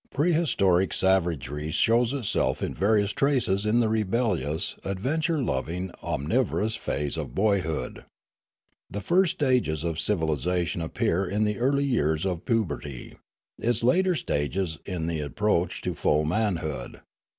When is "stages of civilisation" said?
9.35-10.81